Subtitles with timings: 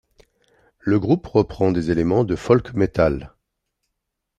[0.79, 3.35] Le groupe reprend des éléments de folk metal.